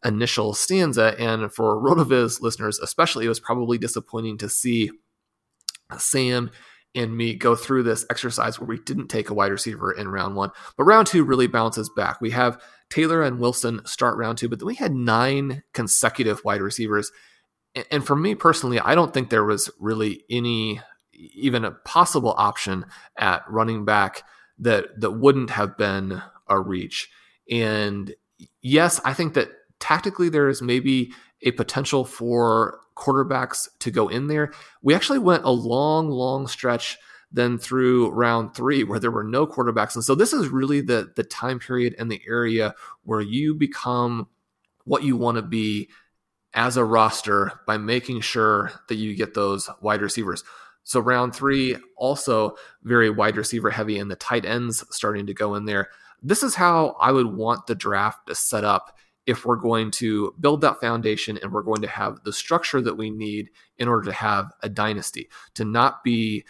[0.06, 1.16] initial stanza.
[1.20, 4.92] And for RotoViz listeners, especially, it was probably disappointing to see
[5.98, 6.52] Sam
[6.94, 10.36] and me go through this exercise where we didn't take a wide receiver in round
[10.36, 10.52] one.
[10.78, 12.22] But round two really bounces back.
[12.22, 16.62] We have Taylor and Wilson start round two, but then we had nine consecutive wide
[16.62, 17.12] receivers.
[17.92, 22.86] And for me personally, I don't think there was really any even a possible option
[23.18, 24.24] at running back
[24.60, 27.10] that that wouldn't have been a reach.
[27.52, 28.14] And
[28.62, 31.12] yes, I think that tactically there is maybe
[31.42, 34.52] a potential for quarterbacks to go in there.
[34.82, 36.98] We actually went a long, long stretch
[37.32, 39.96] then through round three where there were no quarterbacks.
[39.96, 44.28] And so this is really the the time period and the area where you become
[44.86, 45.90] what you want to be
[46.54, 50.44] as a roster by making sure that you get those wide receivers.
[50.84, 55.56] So round three, also very wide receiver heavy, and the tight ends starting to go
[55.56, 55.90] in there.
[56.22, 60.34] This is how I would want the draft to set up if we're going to
[60.40, 64.06] build that foundation and we're going to have the structure that we need in order
[64.06, 66.46] to have a dynasty, to not be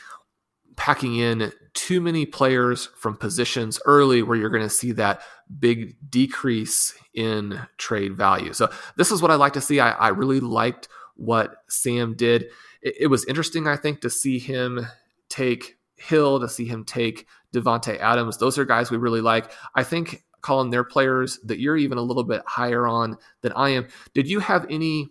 [0.76, 5.22] packing in too many players from positions early where you're going to see that
[5.60, 8.54] big decrease in trade value.
[8.54, 9.80] So this is what I like to see.
[9.80, 12.48] I, I really liked what Sam did.
[12.82, 14.86] It, it, was interesting, I think, to see him
[15.30, 18.38] take Hill, to see him take Davante Adams.
[18.38, 19.50] Those are guys we really like.
[19.76, 23.70] I think, Colm, they're players that you're even a little bit higher on than I
[23.70, 23.88] am.
[24.14, 25.10] Did you have any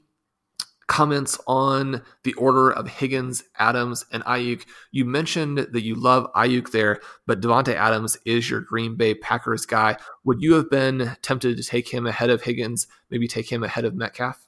[0.86, 4.64] comments on the order of Higgins, Adams, and Aiyuk?
[4.92, 9.66] You mentioned that you love Aiyuk there, but Davante Adams is your Green Bay Packers
[9.66, 9.96] guy.
[10.24, 13.84] Would you have been tempted to take him ahead of Higgins, maybe take him ahead
[13.84, 14.46] of Metcalf?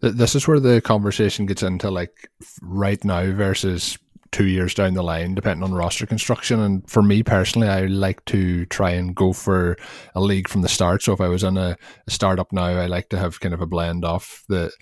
[0.00, 2.30] This is where the conversation gets into like
[2.62, 3.98] right now versus
[4.32, 6.60] two years down the line, depending on roster construction.
[6.60, 9.76] And for me personally, I like to try and go for
[10.14, 11.02] a league from the start.
[11.02, 13.60] So if I was in a, a startup now, I like to have kind of
[13.60, 14.72] a blend off the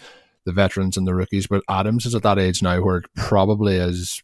[0.44, 1.46] the veterans and the rookies.
[1.46, 4.22] But Adams is at that age now where it probably is.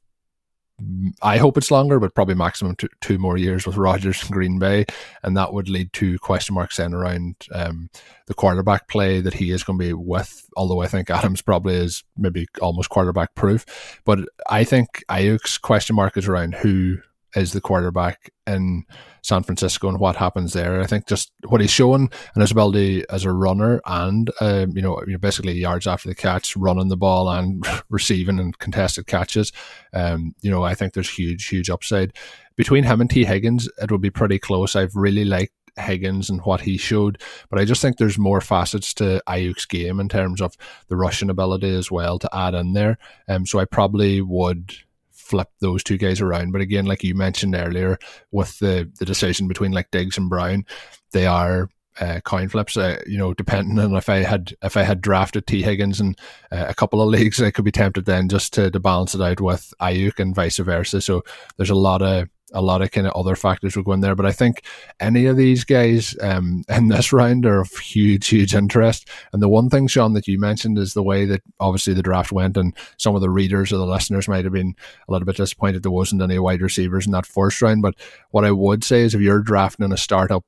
[1.22, 4.58] I hope it's longer, but probably maximum two, two more years with Rodgers and Green
[4.58, 4.84] Bay,
[5.22, 7.90] and that would lead to question marks then around um,
[8.26, 10.48] the quarterback play that he is going to be with.
[10.56, 15.96] Although I think Adams probably is maybe almost quarterback proof, but I think Aiyuk's question
[15.96, 16.98] mark is around who
[17.34, 18.84] is the quarterback in
[19.22, 20.80] San Francisco and what happens there.
[20.80, 24.82] I think just what he's shown and his ability as a runner and um, you
[24.82, 29.52] know basically yards after the catch, running the ball and receiving and contested catches.
[29.92, 32.12] Um, you know I think there's huge huge upside
[32.56, 33.68] between him and Tee Higgins.
[33.80, 34.76] It will be pretty close.
[34.76, 37.20] I've really liked Higgins and what he showed.
[37.50, 40.56] But I just think there's more facets to Aiyuk's game in terms of
[40.88, 42.98] the rushing ability as well to add in there.
[43.28, 44.74] Um, so I probably would
[45.22, 46.52] flip those two guys around.
[46.52, 47.98] But again, like you mentioned earlier,
[48.30, 50.64] with the the decision between like Diggs and Brown,
[51.12, 51.68] they are
[52.00, 52.76] uh, coin flips.
[52.76, 56.16] Uh, you know, depending on if I had if I had drafted Tee Higgins in
[56.50, 59.20] uh, a couple of leagues, I could be tempted then just to, to balance it
[59.20, 61.00] out with Aiyuk and vice versa.
[61.00, 61.24] So
[61.56, 64.14] there's a lot of a lot of kind of other factors will go in there.
[64.14, 64.62] But I think
[65.00, 69.08] any of these guys um, in this round are of huge, huge interest.
[69.32, 72.32] And the one thing, Shawn, that you mentioned is the way that obviously the draft
[72.32, 74.74] went, and some of the readers or the listeners might have been
[75.08, 77.82] a little bit disappointed there wasn't any wide receivers in that first round.
[77.82, 77.94] But
[78.30, 80.44] what I would say is if you're drafting in a startup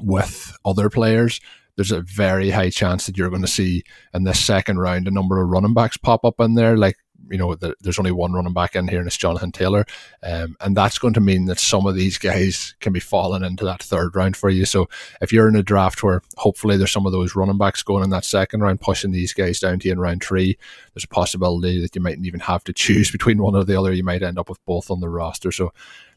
[0.00, 1.40] with other players,
[1.76, 3.82] there's a very high chance that you're going to see
[4.14, 6.96] in this second round a number of running backs pop up in there, like
[7.30, 9.84] you know, the, there's only one running back in here, and it's Jonathan Taylor,
[10.22, 13.64] um, and that's going to mean that some of these guys can be falling into
[13.64, 14.64] that third round for you.
[14.64, 14.88] So
[15.20, 18.10] if you're in a draft where hopefully there's some of those running backs going in
[18.10, 20.58] that second round, pushing these guys down to you in round three,
[20.94, 23.92] there's a possibility that you mightn't even have to choose between one or the other.
[23.92, 25.52] You might end up with both on the roster.
[25.52, 25.72] So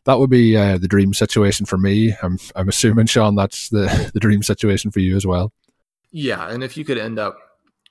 [0.06, 2.16] that would be uh, the dream situation for me.
[2.22, 5.52] I'm I'm assuming Shawn, that's the the dream situation for you as well.
[6.12, 7.38] Yeah, and if you could end up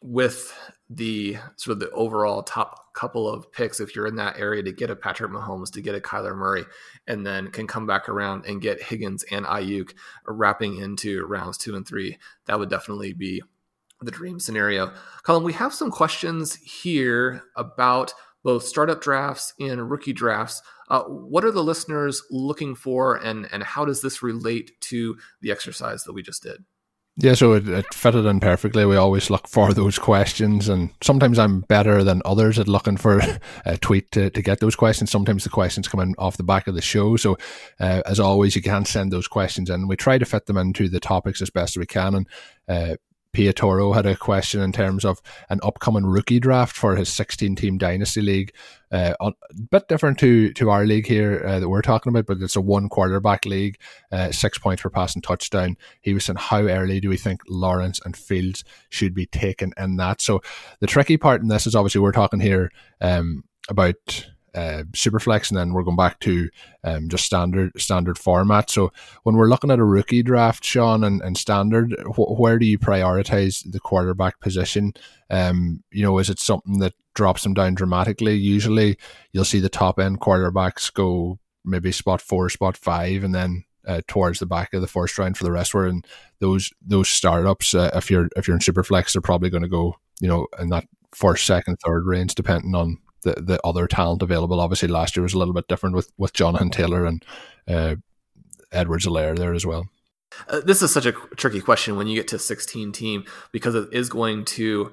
[0.03, 0.53] with
[0.90, 4.72] the sort of the overall top couple of picks if you're in that area to
[4.72, 6.64] get a Patrick Mahomes, to get a Kyler Murray,
[7.07, 9.92] and then can come back around and get Higgins and Aiyuk
[10.27, 12.18] wrapping into rounds two and three.
[12.46, 13.42] That would definitely be
[14.01, 14.92] the dream scenario.
[15.24, 20.62] Colm, we have some questions here about both startup drafts and rookie drafts.
[20.88, 25.51] Uh, what are the listeners looking for, and and how does this relate to the
[25.51, 26.64] exercise that we just did?
[27.21, 28.87] Yeah, so it, it fitted in perfectly.
[28.87, 33.21] We always look for those questions, and sometimes I'm better than others at looking for
[33.65, 35.11] a tweet to, to get those questions.
[35.11, 37.17] Sometimes the questions come in off the back of the show.
[37.17, 37.37] So,
[37.81, 39.89] uh, as always, you can send those questions in.
[39.89, 42.15] We try to fit them into the topics as best as we can.
[42.15, 42.29] And
[42.69, 42.97] uh,
[43.33, 47.57] Pia Toro had a question in terms of an upcoming rookie draft for his 16
[47.57, 48.53] team dynasty league.
[48.91, 49.33] Uh, a
[49.71, 52.61] bit different to to our league here uh, that we're talking about, but it's a
[52.61, 53.79] one quarterback league,
[54.11, 55.77] uh, six points per passing touchdown.
[56.01, 59.97] He was saying, How early do we think Lawrence and Fields should be taken in
[59.97, 60.23] that?
[60.23, 60.41] So
[60.81, 64.27] the tricky part in this is obviously we're talking here um, about
[64.59, 66.49] uh, Superflex, and then we're going back to
[66.83, 68.71] um, just standard standard format.
[68.71, 68.90] So
[69.23, 72.77] when we're looking at a rookie draft, Sean, and, and standard, wh- where do you
[72.77, 74.94] prioritize the quarterback position?
[75.31, 78.35] Um, you know, is it something that drops them down dramatically?
[78.35, 78.99] Usually,
[79.33, 84.01] you'll see the top end quarterbacks go maybe spot four, spot five, and then uh,
[84.09, 85.73] towards the back of the first round for the rest.
[85.73, 86.03] Where in
[86.40, 89.94] those those startups, uh, if you're if you're in Superflex, they're probably going to go
[90.21, 94.61] you know in that first, second, third range, depending on the, the other talent available.
[94.61, 97.25] Obviously, last year was a little bit different with with Jonathan Taylor and
[97.67, 97.97] uh,
[98.73, 99.89] Edwards-Helaire there as well.
[100.49, 103.89] Uh, this is such a tricky question when you get to 16 team because it
[103.93, 104.93] is going to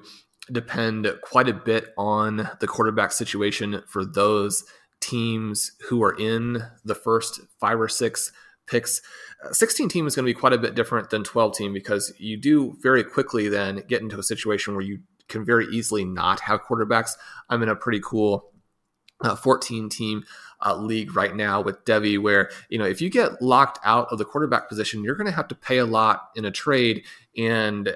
[0.50, 4.64] depend quite a bit on the quarterback situation for those
[5.00, 8.32] teams who are in the first five or six
[8.66, 9.02] picks.
[9.44, 12.12] Uh, 16 team is going to be quite a bit different than 12 team because
[12.18, 16.40] you do very quickly then get into a situation where you can very easily not
[16.40, 17.12] have quarterbacks.
[17.48, 18.52] I'm in a pretty cool
[19.22, 20.24] uh, 14 team
[20.64, 24.18] uh, league right now with Devi, where you know if you get locked out of
[24.18, 27.04] the quarterback position, you're going to have to pay a lot in a trade,
[27.36, 27.92] and uh,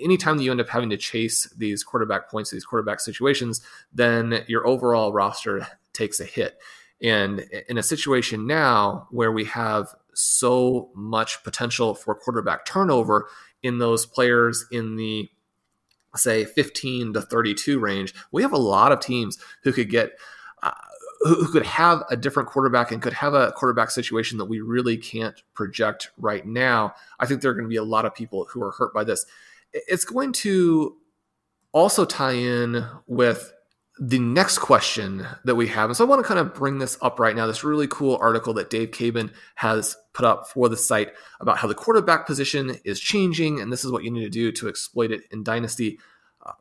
[0.00, 3.60] anytime that you end up having to chase these quarterback points, these quarterback situations,
[3.92, 6.58] then your overall roster takes a hit.
[7.02, 13.28] And in a situation now where we have so much potential for quarterback turnover
[13.62, 15.28] in those players in the
[16.16, 20.12] say 15 to 32 range, we have a lot of teams who could get
[20.62, 20.70] uh,
[21.20, 24.96] who, could have a different quarterback and could have a quarterback situation that we really
[24.96, 26.94] can't project right now.
[27.18, 29.04] I think there are going to be a lot of people who are hurt by
[29.04, 29.26] this.
[29.72, 30.96] It's going to
[31.72, 33.52] also tie in with
[34.00, 35.90] the next question that we have.
[35.90, 37.46] And so I want to kind of bring this up right now.
[37.46, 41.66] This really cool article that Dave Caban has put up for the site about how
[41.66, 43.60] the quarterback position is changing.
[43.60, 45.98] And this is what you need to do to exploit it in Dynasty.
[46.44, 46.52] Uh,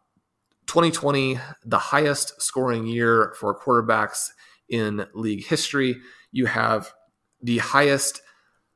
[0.65, 4.29] 2020, the highest scoring year for quarterbacks
[4.67, 5.97] in league history.
[6.31, 6.91] You have
[7.41, 8.21] the highest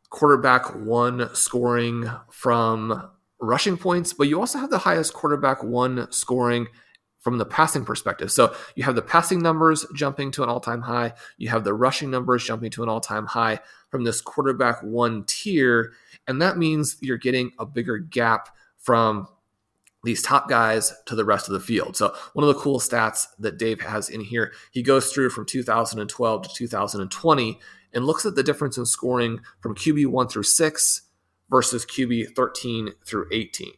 [0.10, 6.67] quarterback one scoring from rushing points, but you also have the highest quarterback one scoring
[7.21, 8.31] from the passing perspective.
[8.31, 11.73] So you have the passing numbers jumping to an all time high, you have the
[11.73, 15.93] rushing numbers jumping to an all time high from this quarterback one tier.
[16.27, 19.27] And that means you're getting a bigger gap from
[20.03, 21.95] these top guys to the rest of the field.
[21.95, 25.45] So, one of the cool stats that Dave has in here, he goes through from
[25.45, 27.60] 2012 to 2020
[27.93, 31.01] and looks at the difference in scoring from QB 1 through 6
[31.49, 33.73] versus QB 13 through 18,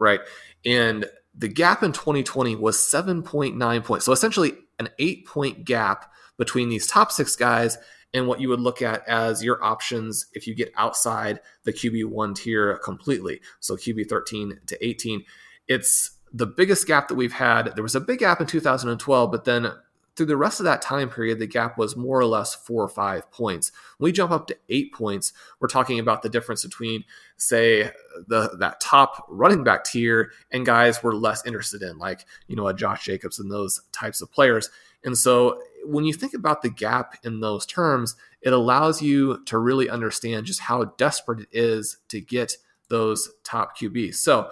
[0.00, 0.20] right?
[0.64, 1.04] And
[1.38, 4.04] the gap in 2020 was 7.9 points.
[4.04, 7.78] So essentially an eight point gap between these top six guys
[8.12, 12.34] and what you would look at as your options if you get outside the QB1
[12.34, 13.40] tier completely.
[13.60, 15.24] So QB 13 to 18.
[15.68, 17.74] It's the biggest gap that we've had.
[17.74, 19.70] There was a big gap in 2012, but then
[20.18, 22.88] through the rest of that time period, the gap was more or less four or
[22.88, 23.70] five points.
[23.96, 27.04] When we jump up to eight points, we're talking about the difference between,
[27.36, 27.92] say,
[28.26, 32.66] the that top running back tier and guys we're less interested in, like you know
[32.66, 34.68] a Josh Jacobs and those types of players.
[35.04, 39.56] And so when you think about the gap in those terms, it allows you to
[39.56, 42.56] really understand just how desperate it is to get
[42.88, 44.16] those top QBs.
[44.16, 44.50] So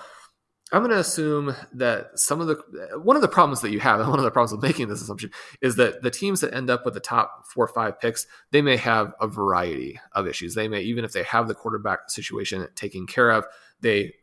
[0.73, 2.57] I'm going to assume that some of the
[2.99, 5.01] one of the problems that you have, and one of the problems with making this
[5.01, 8.27] assumption, is that the teams that end up with the top four or five picks,
[8.51, 10.55] they may have a variety of issues.
[10.55, 13.45] They may, even if they have the quarterback situation taken care of,
[13.81, 14.15] they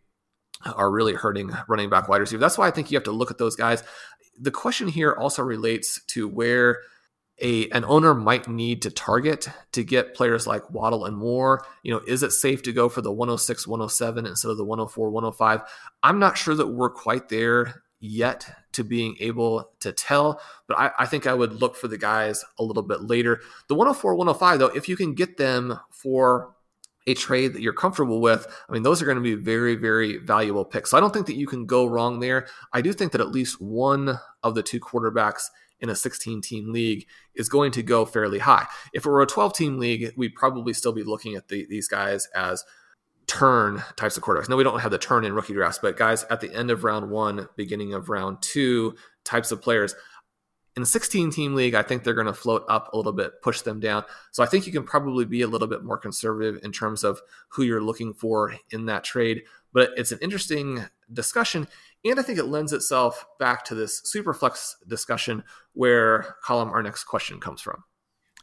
[0.66, 2.40] are really hurting running back wide receiver.
[2.40, 3.84] That's why I think you have to look at those guys.
[4.40, 6.80] The question here also relates to where
[7.44, 11.66] a an owner might need to target to get players like Waddle and Moore.
[11.84, 15.10] You know, is it safe to go for the 106, 107 instead of the 104,
[15.10, 15.62] 105?
[16.02, 20.92] I'm not sure that we're quite there yet to being able to tell, but I,
[21.00, 23.42] I think I would look for the guys a little bit later.
[23.68, 26.56] The 104, 105, though, if you can get them for
[27.06, 30.18] a trade that you're comfortable with, I mean, those are going to be very, very
[30.18, 30.92] valuable picks.
[30.92, 32.48] So I don't think that you can go wrong there.
[32.72, 35.44] I do think that at least one of the two quarterbacks
[35.84, 38.66] in a 16 team league is going to go fairly high.
[38.94, 41.90] If it were a 12 team league, we'd probably still be looking at the, these
[41.90, 42.64] guys as
[43.28, 44.50] turn types of quarterbacks.
[44.50, 46.86] No, we don't have the turn in rookie drafts, but guys at the end of
[46.86, 49.94] round one, beginning of round two types of players.
[50.76, 53.42] In a 16 team league, I think they're going to float up a little bit,
[53.42, 54.06] push them down.
[54.32, 57.22] So I think you can probably be a little bit more conservative in terms of
[57.50, 59.44] who you're looking for in that trade.
[59.74, 61.68] But it's an interesting discussion.
[62.06, 67.06] And I think it lends itself back to this superflex discussion where Colm our next
[67.06, 67.84] question comes from.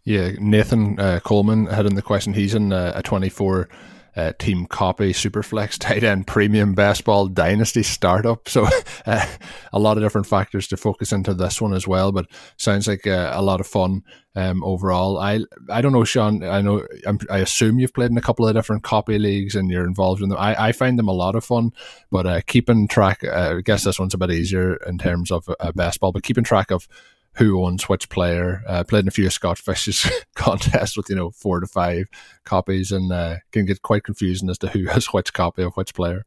[0.04, 2.32] Yeah, Nathan uh, Coleman had in the question.
[2.32, 3.68] He's in a, a 24
[4.16, 8.48] uh, team copy superflex tight end premium best ball dynasty startup.
[8.48, 8.66] So
[9.06, 9.26] uh,
[9.72, 12.12] a lot of different factors to focus into this one as well.
[12.12, 14.02] But sounds like uh, a lot of fun
[14.34, 15.18] um, overall.
[15.18, 16.42] I I don't know, Shawn.
[16.42, 19.70] I know I'm, i assume you've played in a couple of different copy leagues and
[19.70, 20.38] you're involved in them.
[20.38, 21.72] I, I find them a lot of fun,
[22.10, 23.24] but uh, keeping track.
[23.24, 26.22] Uh, I guess this one's a bit easier in terms of uh, best ball, but
[26.22, 26.88] keeping track of
[27.34, 28.62] who owns which player.
[28.66, 32.08] Uh, played in a few Scott Fish's contests with you know four to five
[32.44, 35.94] copies, and uh, can get quite confusing as to who has which copy of which
[35.94, 36.24] player.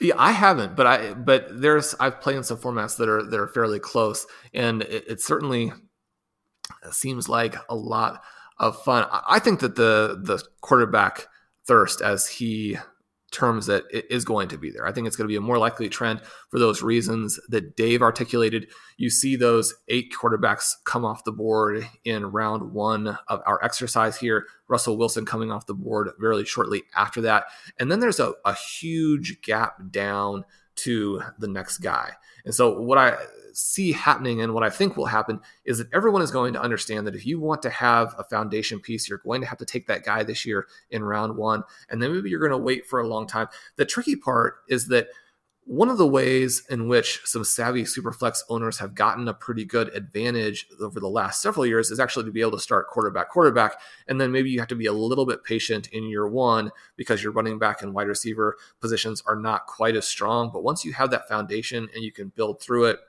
[0.00, 3.38] Yeah, I haven't, but I but there's I've played in some formats that are that
[3.38, 5.72] are fairly close, and it, it certainly
[6.90, 8.22] seems like a lot
[8.58, 9.06] of fun.
[9.10, 11.26] I think that the the quarterback
[11.66, 12.78] thirst, as he
[13.34, 14.86] terms that it is going to be there.
[14.86, 18.00] I think it's going to be a more likely trend for those reasons that Dave
[18.00, 18.68] articulated.
[18.96, 24.16] You see those eight quarterbacks come off the board in round one of our exercise
[24.16, 24.46] here.
[24.68, 27.44] Russell Wilson coming off the board very shortly after that.
[27.78, 30.44] And then there's a, a huge gap down
[30.76, 32.12] to the next guy.
[32.44, 33.16] And so what I
[33.54, 37.06] see happening and what I think will happen is that everyone is going to understand
[37.06, 39.86] that if you want to have a foundation piece, you're going to have to take
[39.86, 41.62] that guy this year in round one.
[41.88, 43.48] And then maybe you're going to wait for a long time.
[43.76, 45.08] The tricky part is that
[45.66, 49.88] one of the ways in which some savvy superflex owners have gotten a pretty good
[49.94, 53.80] advantage over the last several years is actually to be able to start quarterback quarterback
[54.06, 57.22] and then maybe you have to be a little bit patient in year 1 because
[57.22, 60.92] your running back and wide receiver positions are not quite as strong but once you
[60.92, 63.00] have that foundation and you can build through it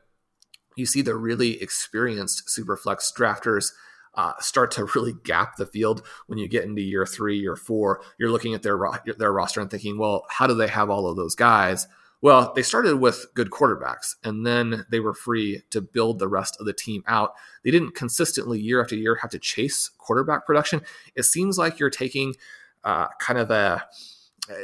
[0.75, 3.71] you see the really experienced superflex drafters
[4.15, 8.01] uh, start to really gap the field when you get into year three, year four.
[8.17, 8.77] You're looking at their
[9.17, 11.87] their roster and thinking, well, how do they have all of those guys?
[12.21, 16.57] Well, they started with good quarterbacks, and then they were free to build the rest
[16.59, 17.33] of the team out.
[17.63, 20.81] They didn't consistently year after year have to chase quarterback production.
[21.13, 22.35] It seems like you're taking
[22.83, 23.85] uh, kind of a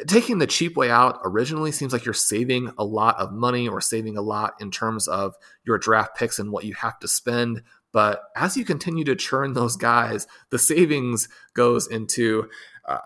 [0.08, 3.82] taking the cheap way out originally seems like you're saving a lot of money or
[3.82, 7.64] saving a lot in terms of your draft picks and what you have to spend.
[7.92, 12.50] But as you continue to churn those guys, the savings goes into
[12.86, 13.00] uh,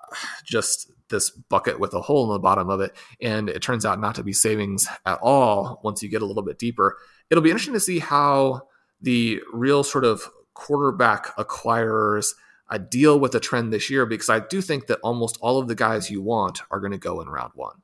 [0.43, 2.95] just this bucket with a hole in the bottom of it.
[3.21, 6.43] And it turns out not to be savings at all once you get a little
[6.43, 6.97] bit deeper.
[7.29, 8.67] It'll be interesting to see how
[9.01, 12.33] the real sort of quarterback acquirers
[12.67, 15.67] I deal with a trend this year because I do think that almost all of
[15.67, 17.81] the guys you want are going to go in round one.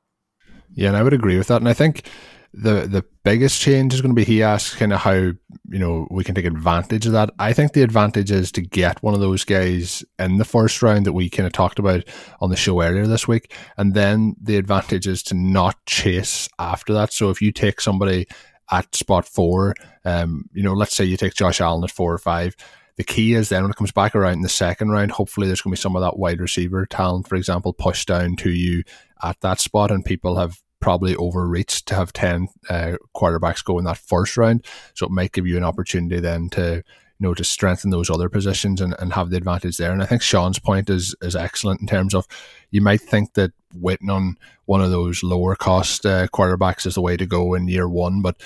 [0.73, 1.61] Yeah, and I would agree with that.
[1.61, 2.07] And I think
[2.53, 5.37] the the biggest change is going to be he asks kind of how you
[5.69, 7.29] know we can take advantage of that.
[7.39, 11.05] I think the advantage is to get one of those guys in the first round
[11.05, 12.03] that we kind of talked about
[12.41, 16.93] on the show earlier this week, and then the advantage is to not chase after
[16.93, 17.13] that.
[17.13, 18.27] So if you take somebody
[18.69, 19.75] at spot four,
[20.05, 22.55] um, you know, let's say you take Josh Allen at four or five
[22.97, 25.61] the key is then when it comes back around in the second round, hopefully there's
[25.61, 28.83] going to be some of that wide receiver talent, for example, pushed down to you
[29.23, 33.85] at that spot, and people have probably overreached to have 10 uh, quarterbacks go in
[33.85, 34.65] that first round.
[34.95, 36.83] So it might give you an opportunity then to,
[37.21, 39.91] know, to strengthen those other positions and, and have the advantage there.
[39.91, 42.27] And I think Shawn's point is, is excellent in terms of
[42.71, 47.01] you might think that waiting on one of those lower cost uh, quarterbacks is the
[47.01, 48.41] way to go in year one, but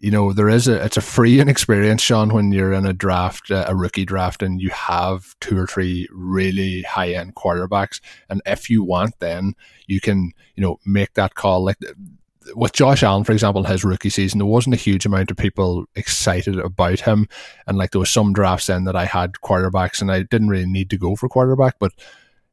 [0.00, 3.50] you know there is a it's a freeing experience Shawn when you're in a draft
[3.50, 8.42] uh, a rookie draft and you have two or three really high end quarterbacks and
[8.46, 9.54] if you want then
[9.86, 11.76] you can you know make that call like
[12.54, 15.84] with Josh Allen, for example, his rookie season, there wasn't a huge amount of people
[15.94, 17.28] excited about him.
[17.66, 20.66] And like there was some drafts then that I had quarterbacks and I didn't really
[20.66, 21.92] need to go for quarterback, but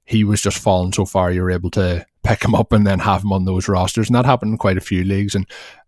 [0.05, 2.99] he was just falling so far you were able to pick him up and then
[2.99, 4.07] have him on those rosters.
[4.09, 5.33] And that happened in quite a few leagues.
[5.33, 5.47] And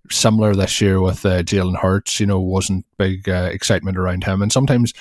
[0.09, 4.41] similar this year with uh, Jalen Hurts, you know, wasn't big uh, excitement around him.
[4.41, 4.93] And sometimes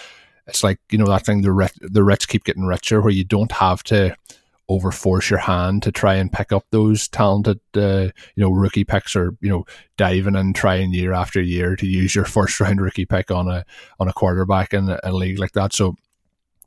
[0.47, 3.24] it's like, you know, that thing, the rich, the rich keep getting richer where you
[3.24, 4.16] don't have to
[4.70, 9.14] overforce your hand to try and pick up those talented, uh, you know, rookie picks
[9.16, 9.64] or, you know,
[9.97, 13.64] diving and trying year after year to use your first round rookie pick on a,
[14.01, 15.72] on a quarterback in a, a league like that.
[15.72, 15.95] So,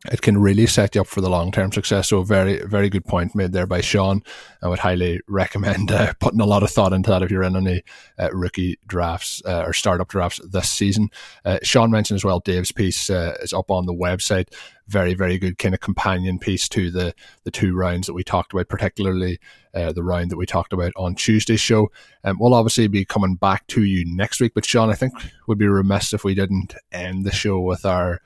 [0.10, 2.10] it can really set you up for the long term success.
[2.10, 4.24] So, very, very good point made there by Shawn.
[4.64, 7.56] I would highly recommend uh, putting a lot of thought into that if you're in
[7.56, 7.84] any
[8.18, 11.10] uh, rookie drafts uh, or startup drafts this season.
[11.46, 14.48] Uh, Shawn mentioned as well, Dave's piece uh, is up on the website.
[14.88, 18.54] Very, very good kind of companion piece to the the two rounds that we talked
[18.54, 19.40] about, particularly
[19.76, 21.92] uh, the round that we talked about on Tuesday's show.
[22.24, 25.14] Um, we'll obviously be coming back to you next week, but Shawn, I think
[25.48, 28.20] would be remiss if we didn't end the show with our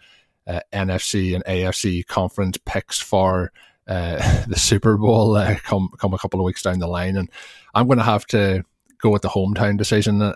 [0.48, 3.52] uh, NFC and AFC conference picks for
[3.88, 7.30] uh, the Super Bowl uh, come come a couple of weeks down the line, and
[7.74, 8.64] I'm going to have to
[9.00, 10.22] go with the hometown decision.
[10.22, 10.36] Uh,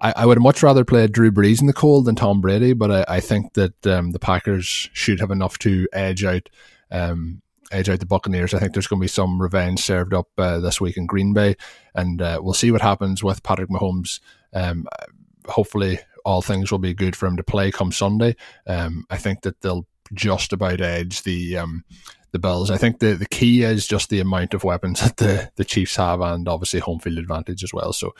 [0.00, 2.90] I, I would much rather play Drew Brees in the cold than Tom Brady, but
[2.90, 6.48] I, I think that um, the Packers should have enough to edge out
[6.90, 7.40] um,
[7.70, 8.52] edge out the Buccaneers.
[8.52, 11.32] I think there's going to be some revenge served up uh, this week in Green
[11.32, 11.56] Bay,
[11.94, 14.20] and uh, we'll see what happens with Patrick Mahomes.
[14.52, 14.86] Um,
[15.46, 18.36] hopefully, all things will be good for him to play come Sunday.
[18.66, 21.84] Um, I think that they'll just about edge the um,
[22.32, 22.70] the Bills.
[22.70, 25.96] I think the, the key is just the amount of weapons that the, the Chiefs
[25.96, 27.92] have and obviously home field advantage as well.
[27.92, 28.14] So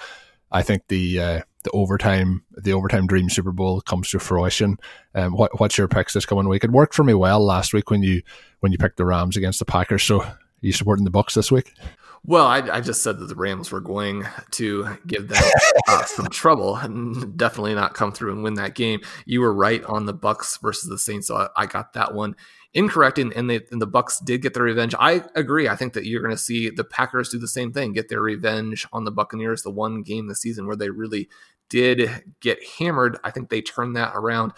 [0.50, 4.78] I think the uh, the overtime the overtime dream Super Bowl comes to fruition.
[5.14, 6.64] Um, what, what's your picks this coming week?
[6.64, 8.22] It worked for me well last week when you
[8.60, 10.02] when you picked the Rams against the Packers.
[10.02, 11.72] So are you supporting the Bucks this week?
[12.24, 15.42] Well, I, I, just said that the Rams were going to give them
[15.88, 19.00] uh, some trouble and definitely not come through and win that game.
[19.26, 22.36] You were right on the Bucks versus the Saints, so I, I got that one
[22.74, 24.94] incorrect, and, and, they, and the Bucks did get their revenge.
[25.00, 25.68] I agree.
[25.68, 28.22] I think that you're going to see the Packers do the same thing, get their
[28.22, 29.62] revenge on the Buccaneers.
[29.62, 31.28] The one game this season where they really
[31.68, 33.18] did get hammered.
[33.24, 34.52] I think they turned that around.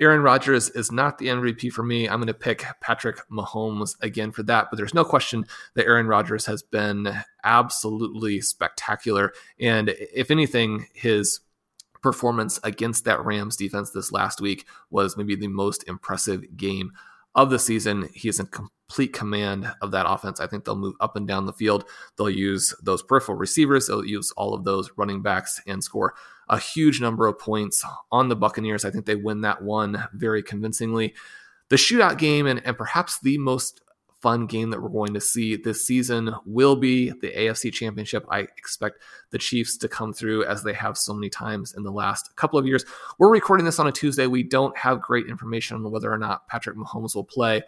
[0.00, 2.08] Aaron Rodgers is not the MVP for me.
[2.08, 6.06] I'm going to pick Patrick Mahomes again for that, but there's no question that Aaron
[6.06, 9.32] Rodgers has been absolutely spectacular.
[9.58, 11.40] And if anything, his
[12.02, 16.92] performance against that Rams defense this last week was maybe the most impressive game
[17.36, 18.08] of the season.
[18.14, 20.40] He is in complete command of that offense.
[20.40, 21.84] I think they'll move up and down the field.
[22.16, 26.14] They'll use those peripheral receivers, they'll use all of those running backs and score
[26.48, 28.84] a huge number of points on the Buccaneers.
[28.84, 31.14] I think they win that one very convincingly.
[31.68, 33.80] The shootout game, and, and perhaps the most
[34.20, 38.24] fun game that we're going to see this season will be the AFC Championship.
[38.30, 39.00] I expect
[39.30, 42.58] the Chiefs to come through as they have so many times in the last couple
[42.58, 42.84] of years.
[43.18, 44.26] We're recording this on a Tuesday.
[44.26, 47.62] We don't have great information on whether or not Patrick Mahomes will play.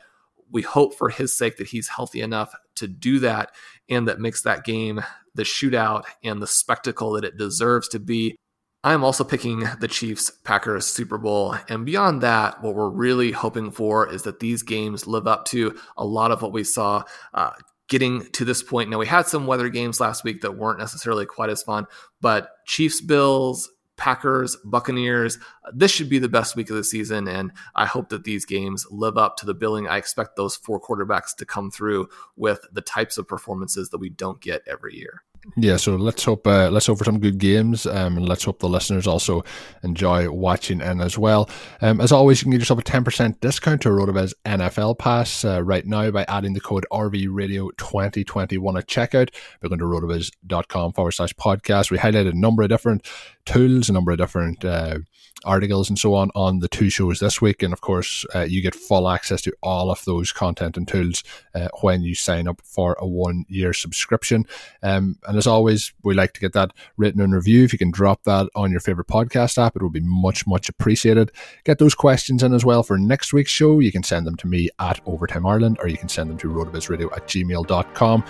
[0.50, 3.52] We hope for his sake that he's healthy enough to do that
[3.88, 5.00] and that makes that game
[5.34, 8.38] the shootout and the spectacle that it deserves to be.
[8.84, 11.56] I'm also picking the Chiefs Packers Super Bowl.
[11.68, 15.76] And beyond that, what we're really hoping for is that these games live up to
[15.96, 17.02] a lot of what we saw
[17.34, 17.50] uh,
[17.88, 18.88] getting to this point.
[18.88, 21.86] Now, we had some weather games last week that weren't necessarily quite as fun,
[22.20, 25.38] but Chiefs Bills, Packers, Buccaneers.
[25.74, 28.86] This should be the best week of the season, and I hope that these games
[28.90, 29.88] live up to the billing.
[29.88, 34.08] I expect those four quarterbacks to come through with the types of performances that we
[34.08, 35.24] don't get every year.
[35.56, 38.58] Yeah, so let's hope uh, let's hope for some good games, um, and let's hope
[38.58, 39.44] the listeners also
[39.82, 41.48] enjoy watching in as well.
[41.80, 45.44] Um, as always, you can get yourself a ten percent discount to Rotoviz NFL Pass
[45.44, 49.30] uh, right now by adding the code RV Radio twenty twenty one at checkout.
[49.60, 51.90] By going to rotoviz.com forward slash podcast.
[51.90, 53.06] We highlighted a number of different
[53.46, 54.98] tools, a number of different uh,
[55.44, 57.62] articles and so on on the two shows this week.
[57.62, 61.22] And of course, uh, you get full access to all of those content and tools
[61.54, 64.46] uh, when you sign up for a one year subscription.
[64.82, 67.64] Um, and as always, we like to get that written and review.
[67.64, 70.68] If you can drop that on your favorite podcast app, it would be much, much
[70.68, 71.32] appreciated.
[71.64, 73.80] Get those questions in as well for next week's show.
[73.80, 76.48] You can send them to me at Overtime Ireland or you can send them to
[76.48, 78.24] rotovizradio at gmail.com.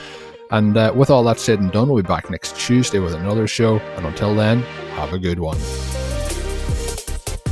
[0.50, 3.46] And uh, with all that said and done, we'll be back next Tuesday with another
[3.46, 3.78] show.
[3.78, 4.62] And until then,
[4.94, 5.58] have a good one.